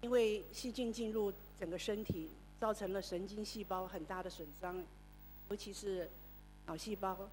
[0.00, 1.30] 因为细菌进入
[1.60, 4.82] 整个身体，造成了神经细胞很大的损伤，
[5.50, 6.10] 尤其是
[6.66, 7.28] 脑细胞，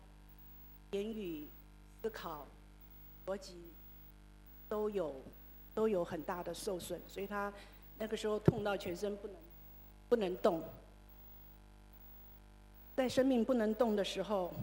[0.91, 1.47] 言语、
[2.01, 2.45] 思考、
[3.25, 3.55] 逻辑
[4.69, 5.21] 都有
[5.73, 7.51] 都有很大的受损，所以他
[7.97, 9.35] 那个时候痛到全身不能
[10.09, 10.63] 不能动，
[12.95, 14.53] 在生命不能动的时候，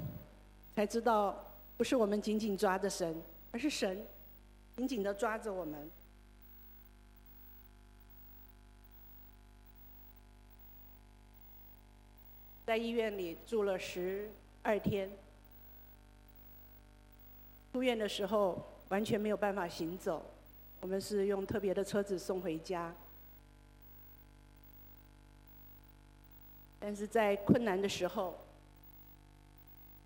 [0.74, 1.44] 才知道
[1.76, 3.20] 不是我们紧紧抓着神。
[3.54, 4.06] 而是神
[4.78, 5.90] 紧紧的抓着我们，
[12.64, 14.30] 在医院里住了十
[14.62, 15.10] 二天。
[17.72, 20.22] 出院的时候完全没有办法行走，
[20.82, 22.94] 我们是用特别的车子送回家。
[26.78, 28.36] 但是在困难的时候，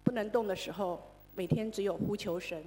[0.05, 2.63] 不能动的时候，每天只有呼求神。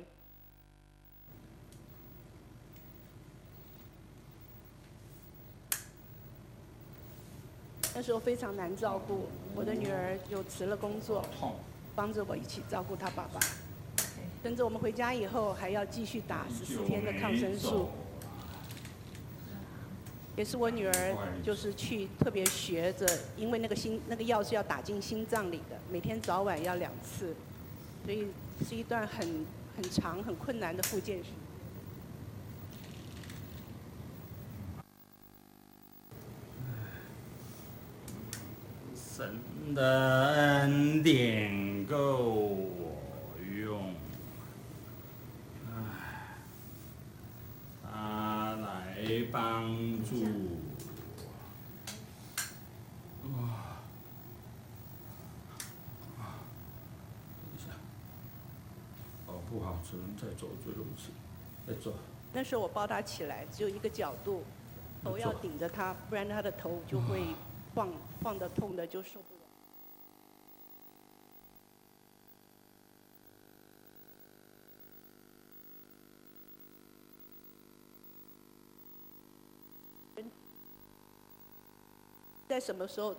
[7.95, 11.23] 那时候非常难照顾，我的女儿就辞了工作，
[11.95, 13.39] 帮着我一起照顾她爸爸。
[14.41, 17.89] 跟着我们回家以后，还要继续打十四天的抗生素。
[20.37, 27.35] 也是我女儿，就是去特别学着，因为那个心那个药是要打进心脏里的，每天早晚要两次，
[28.05, 28.27] 所以
[28.65, 31.25] 是一段很很长、很困难的复健时。
[38.95, 42.95] 神的恩典够我
[43.61, 43.93] 用，
[45.67, 46.37] 唉，
[47.83, 49.67] 他来帮
[50.03, 50.27] 助我。
[53.31, 53.37] 哇！
[57.41, 57.65] 等一下，
[59.27, 61.11] 哦，不好，只能再走这路去，
[61.67, 61.93] 再走。
[62.33, 64.43] 那时候我抱他起来，只有一个角度，
[65.03, 67.23] 头要顶着他，不然他的头就会。
[67.75, 67.87] 晃
[68.23, 69.38] 晃的痛的就受不了。
[82.49, 83.15] 在什么时候，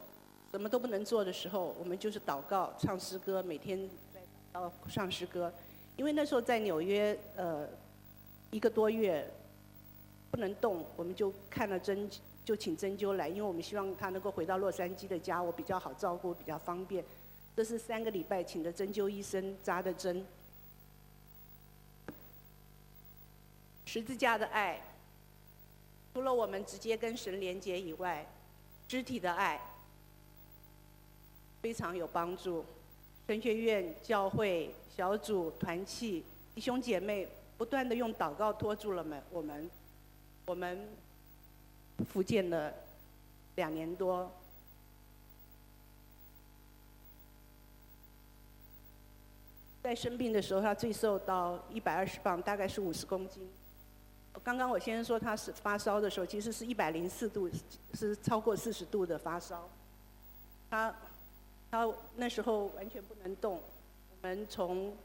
[0.50, 4.20] 什么都不能做的时候，我们就是祷告、唱诗歌，每天在
[4.52, 5.52] 祷告、唱诗歌。
[5.96, 7.68] 因为那时候在纽约，呃，
[8.50, 9.24] 一个多月
[10.32, 12.10] 不能动，我们就看了针
[12.44, 17.04] 就请针灸来，因为我们希望他能够回到洛杉矶的家，我比较好照顾，比较方便。
[17.54, 20.26] 这是三个礼拜请的针灸医生扎的针。
[23.84, 24.82] 十字架的爱，
[26.14, 28.26] 除了我们直接跟神连接以外，
[28.90, 29.60] 肢体的爱
[31.62, 32.64] 非常有帮助。
[33.28, 36.24] 神学院、教会、小组、团契、
[36.56, 39.70] 弟兄姐妹不断的用祷告托住了们我们，
[40.44, 40.88] 我们
[42.08, 42.74] 福建了
[43.54, 44.28] 两年多。
[49.84, 53.48] 在生病的时候，他最瘦到一百二十磅，大概是五十公斤。
[54.42, 57.50] 刚刚我先生说他是发烧的时候，其实是一百零四度，
[57.94, 59.68] 是超过四十度的发烧。
[60.70, 60.94] 他
[61.70, 63.60] 他那时候完全不能动，
[64.10, 64.96] 我们从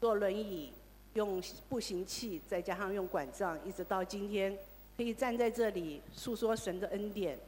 [0.00, 0.72] 坐轮椅、
[1.14, 4.56] 用步行器，再加上用拐杖，一直到今天
[4.96, 7.38] 可以站在这里诉说神的恩典，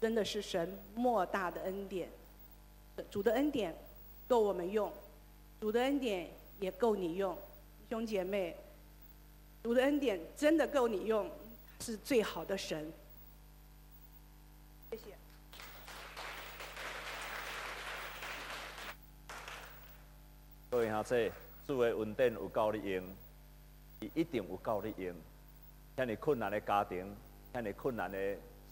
[0.00, 2.08] 真的是神莫大的恩典。
[3.10, 3.74] 主的恩典
[4.28, 4.92] 够我们用。
[5.60, 7.36] 主的恩典也够你用，
[7.88, 8.56] 兄姐妹，
[9.62, 11.30] 主的恩典真的够你用，
[11.80, 12.90] 是最好的神。
[14.90, 15.04] 谢谢。
[20.70, 21.30] 各位兄弟，
[21.66, 23.04] 主的恩典有够你用，
[24.00, 25.14] 伊一定有够你用。
[25.96, 27.14] 遐尼困难的家庭，
[27.52, 28.18] 遐尼困难的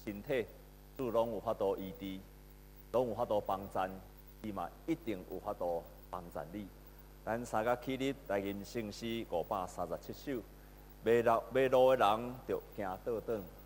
[0.03, 0.47] 身体，
[0.97, 2.19] 主拢有法度医治，
[2.93, 3.91] 拢有法度帮咱，
[4.43, 6.67] 伊嘛一定有法度帮咱你。
[7.27, 10.43] 咱三个起立来吟圣诗五百三十七首，
[11.03, 13.58] 迷路迷路的人就行倒转。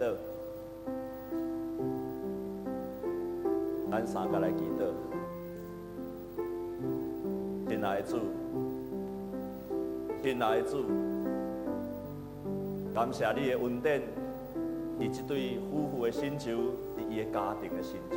[0.00, 0.08] 亲
[10.42, 10.76] 爱的主，
[12.94, 14.00] 感谢你的恩典，
[14.98, 18.16] 是这对夫妇的心就，是伊的家庭的成就。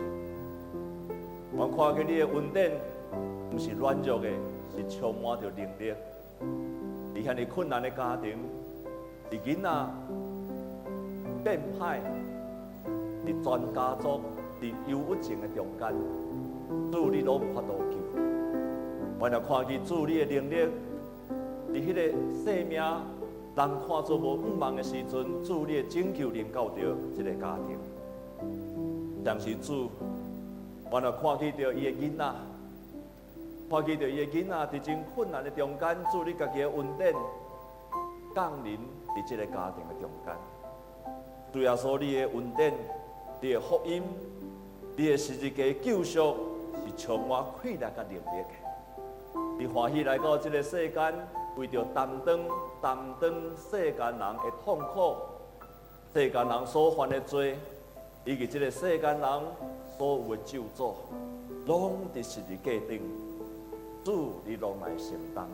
[1.52, 2.72] 我看见你的恩典，
[3.52, 4.30] 不是软弱的，
[4.74, 5.94] 是充满着能力。
[7.14, 8.38] 你遐尼困难的家庭，
[9.30, 9.70] 是囡仔
[11.44, 12.00] 变歹，
[13.26, 14.22] 你全家族，
[14.62, 15.94] 伫忧郁症的中间，
[16.90, 17.98] 主你拢无法度救。
[19.20, 20.56] 我若看见主你的能力，
[21.74, 22.02] 伫迄个
[22.46, 22.88] 生命人
[23.56, 26.76] 看做无五万的时阵，主你的拯救临到着
[27.18, 27.78] 这个家庭。
[29.26, 29.90] 但是主，
[30.90, 32.34] 我若看见着伊的囡仔，
[33.70, 37.14] 看见着伊的囡仔伫真困难的中间，主你家己的稳定
[38.34, 40.34] 降临伫这个家庭的中间。
[41.54, 42.74] 主耶稣，你的恩典，
[43.40, 44.02] 你的福音，
[44.96, 46.36] 你的十字架救赎
[46.84, 48.46] 是充满快乐甲能力的。
[49.60, 51.14] 你欢喜来到这个世间，
[51.56, 52.40] 为着担当
[52.82, 55.16] 担当世间人的痛苦，
[56.16, 57.56] 世间人所犯的罪，
[58.26, 59.30] 以及这个世间人
[59.96, 60.94] 所有的咒诅，
[61.68, 63.00] 拢伫十字架顶，
[64.04, 65.48] 主你拢来承担。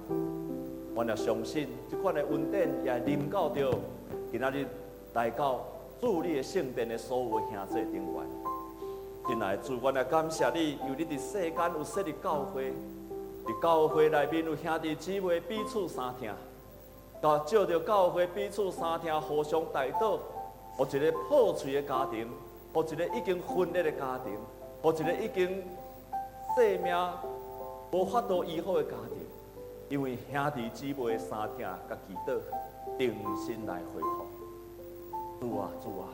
[0.96, 3.70] 我也相信，这款的恩典也临到着
[4.32, 4.66] 今仔日
[5.14, 5.60] 来到
[6.00, 8.26] 主你的圣殿的所有兄弟顶端。
[9.28, 12.74] 亲爱的主，我也感谢你，有你伫世间有设立教会。
[13.46, 16.32] 伫教会内面有兄弟姊妹彼此相听，
[17.22, 20.20] 甲借着教会彼此相听，互相带导，
[20.78, 22.28] 互一个破碎的家庭，
[22.74, 24.38] 互一个已经分裂的家庭，
[24.82, 25.64] 互一个已经
[26.56, 26.96] 生命
[27.92, 29.18] 无法度医好的家庭，
[29.90, 32.40] 因为兄弟姊妹相听甲祈祷，
[32.98, 34.39] 定心来恢复。
[35.40, 36.10] 主啊主啊，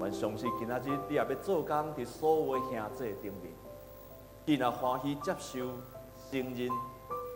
[0.00, 3.52] 我相信今仔日你也要做工伫所有的兄弟顶面。
[4.46, 5.58] 伊若欢喜接受
[6.30, 6.68] 承认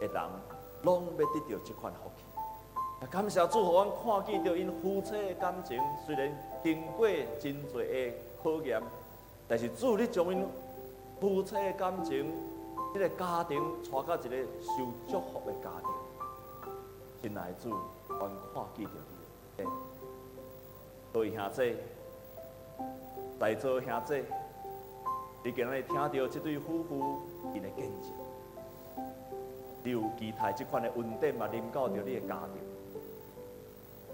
[0.00, 0.22] 的人，
[0.82, 3.06] 拢要得到这款福气。
[3.10, 6.32] 感谢主，互阮看见着因夫妻的感情，虽然
[6.62, 7.06] 经过
[7.38, 8.82] 真济的考验，
[9.46, 10.46] 但是主你将因
[11.20, 12.32] 夫妻的感情，
[12.94, 16.72] 这个家庭带到一个受祝福的家庭。
[17.20, 17.68] 亲爱的主，
[18.08, 18.92] 阮看见着
[19.58, 19.64] 你，
[21.12, 21.74] 各位兄弟，
[23.40, 24.22] 在座兄弟。
[25.42, 27.20] 你今日听到这对夫妇
[27.52, 29.04] 因的见证，
[29.82, 31.48] 你有期待这款的恩典嘛？
[31.48, 32.62] 临到着你的家庭，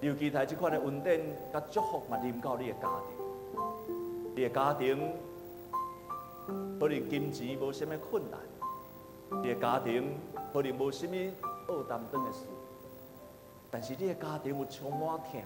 [0.01, 1.21] 你有期待这款的恩典
[1.53, 2.17] 甲祝福嘛？
[2.23, 5.13] 临到你的家庭，你的家庭
[6.81, 8.41] 可能金钱无什么困难，
[9.43, 10.17] 你的家庭
[10.51, 11.15] 可能无什么
[11.67, 12.47] 负担等的事，
[13.71, 15.43] 但是你的家庭有充满疼，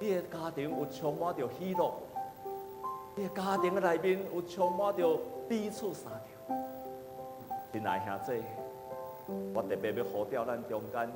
[0.00, 1.92] 你的家庭有充满着喜乐。
[3.14, 6.10] 你的家庭的内面有充满着彼此相
[7.70, 8.42] 听，亲爱兄弟，
[9.52, 11.10] 我特别要呼召咱中间，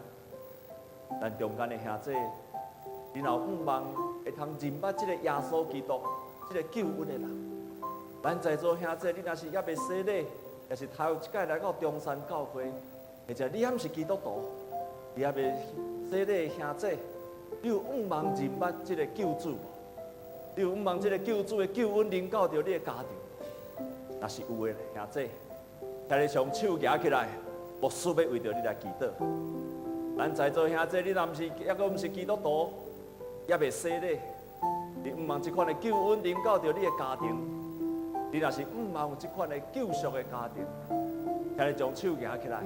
[1.19, 2.11] 咱中间的兄弟，
[3.15, 3.85] 你若有盼望。
[4.25, 6.01] 会通认捌这个耶稣基督，
[6.51, 7.51] 这个救恩的人。
[8.23, 10.27] 咱在座兄弟，你若是也未洗礼，
[10.69, 12.71] 也是头一届来到中山教会，
[13.27, 14.43] 或者你还毋是基督徒，
[15.15, 15.55] 你也未
[16.11, 16.99] 洗礼的兄弟，
[17.65, 19.55] 你有毋茫认捌这个救主。
[20.55, 23.89] 你有毋茫这个救主的救恩临到着你的家庭，
[24.21, 25.31] 若是有诶兄弟，
[26.07, 27.27] 带你将手举起来，
[27.81, 29.09] 牧师要为着你来祈祷。
[30.19, 32.71] 咱在座兄弟，你若毋是，抑个毋是基督徒，
[33.49, 34.19] 也未洗礼，
[35.03, 37.35] 你有望这款的救恩临到着你的家庭，
[38.31, 40.67] 你若是毋茫有这款的救赎的家庭，
[41.57, 42.61] 带你将手举起来，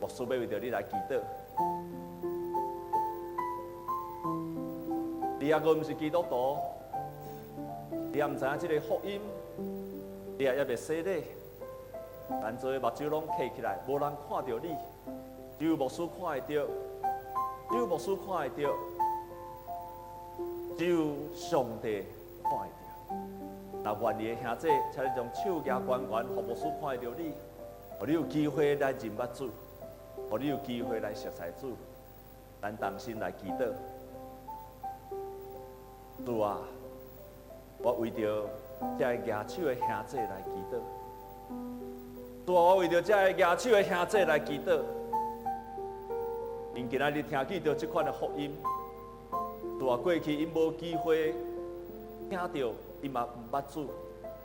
[0.00, 1.20] 牧师要为着你来祈祷。
[5.44, 6.56] 你抑个毋是基督徒。
[8.10, 9.20] 你也毋知影即个福音，
[10.38, 11.24] 你也抑未洗礼，
[12.30, 14.74] 咱做目睭拢闭起来，无人看着你，
[15.58, 16.66] 只有牧师看会着，
[17.70, 18.72] 只有牧师看会着，
[20.78, 22.04] 只有上帝
[22.42, 23.14] 看会着。
[23.82, 27.34] 那愿意的兄弟，请你将手举悬悬，互牧师看会着你，
[27.98, 29.50] 互你有机会来认捌主，
[30.30, 31.76] 互你有机会来熟悉主，
[32.62, 33.70] 咱同心来祈祷，
[36.24, 36.58] 主啊！
[37.78, 38.48] 我为着
[38.98, 40.78] 这个举手的兄弟来祈祷，
[42.46, 44.80] 主啊，我为着这个举手的兄弟来祈祷。
[46.74, 48.50] 因今仔日听见着这款的福音，
[49.78, 51.34] 主啊，过去因无机会
[52.30, 52.48] 听到，
[53.02, 53.86] 因嘛毋捌主，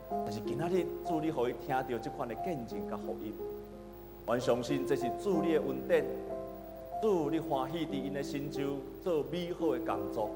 [0.09, 3.33] 但是今仔日主你互伊听到这款的见证甲福音，
[4.25, 6.05] 我相信这是主你的恩典，
[7.01, 10.29] 主你欢喜伫因的心中做美好的工作。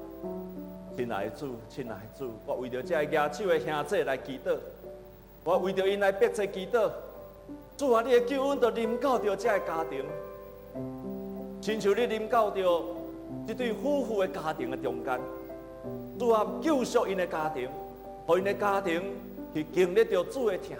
[0.96, 4.56] 亲爱的主，亲爱的主，我为着这个举手的兄弟来祈祷，
[5.42, 6.88] 我为着因来迫切祈祷。
[7.76, 10.04] 主啊，你的救恩就临到着这个家庭，
[11.60, 12.84] 亲像你临到着
[13.48, 15.20] 一对夫妇的家庭的中间，
[16.16, 17.68] 主啊救赎因的家庭，
[18.28, 19.02] 让因的家庭
[19.52, 20.76] 去经历到主的疼，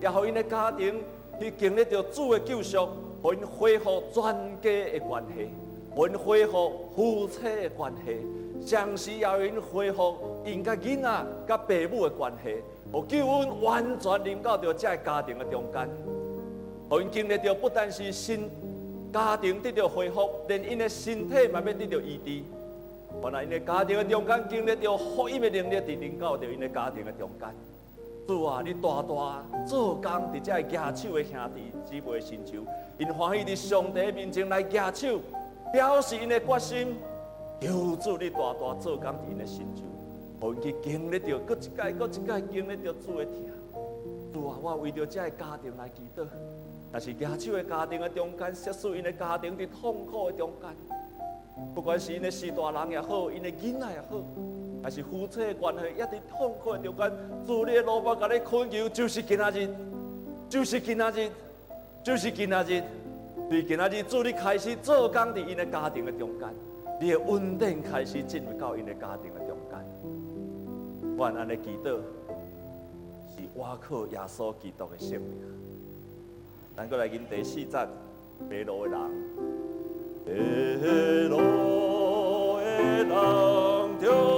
[0.00, 1.02] 也让因的家庭
[1.40, 2.86] 去经历到主的救赎，
[3.24, 4.22] 让因恢复全
[4.60, 5.48] 家的关系，
[5.96, 8.18] 让因恢复夫妻的关系，
[8.68, 12.56] 同时也让因恢复因甲囡仔、甲父母的关系，
[12.92, 15.88] 让救恩完全临到到这个家庭的中间，
[16.90, 18.50] 让因经历到不但是新。
[19.12, 22.42] 家庭得到恢复，连因的身体嘛要得到医治。
[23.22, 27.48] 原来因的家庭的中间经历到福音的能力，伫领到着因的家庭的中间。
[28.26, 32.56] 主啊，你大大做工伫这举手的兄弟姊妹的身上，
[32.98, 35.20] 因欢喜伫上帝面前来举手，
[35.72, 36.94] 表示因的决心。
[37.60, 39.84] 求主你大大做工伫因的身上，
[40.40, 43.34] 让因去经历到，搁一届搁一届经历着主的疼。
[44.32, 46.26] 主啊，我为着这个家庭来祈祷。
[46.92, 50.70] 但是举手的家庭的中间，设属因的家庭的痛苦的中间，
[51.74, 54.22] 不管是因的四大人也好，因的囡仔也好，
[54.82, 57.12] 还是夫妻的关系，也在痛苦的中间，
[57.46, 59.68] 主你的老板甲你恳求，就是今仔日，
[60.48, 61.30] 就是今仔日，
[62.04, 62.82] 就是今仔日，
[63.50, 66.48] 对今仔日，主你开始做工伫因的家庭的中间，
[66.98, 69.78] 你的稳定开始进入到因的家庭的中间。
[71.16, 72.00] 我安尼祈祷，
[73.34, 75.38] 是我靠耶稣基督的生命。
[76.76, 77.88] 咱过来吟第四站，
[78.48, 79.00] 迷路的人，
[80.24, 81.36] 迷路
[82.60, 82.64] 的
[83.04, 84.35] 人。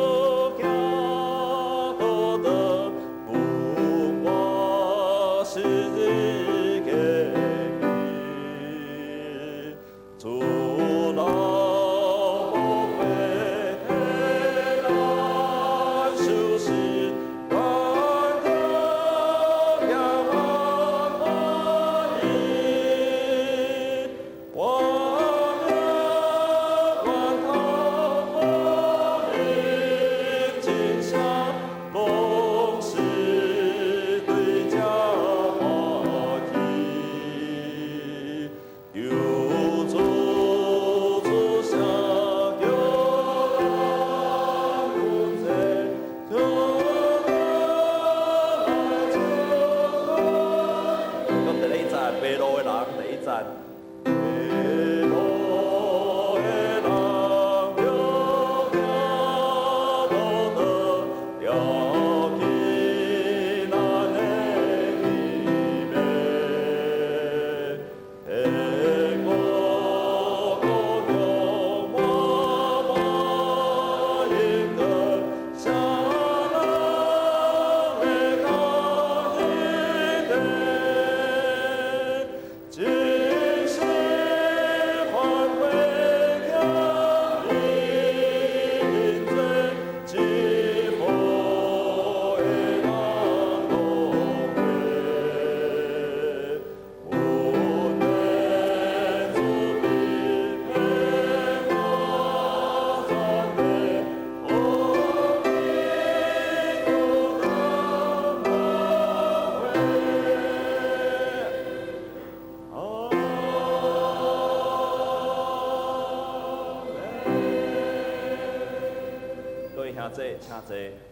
[120.66, 121.07] 请坐。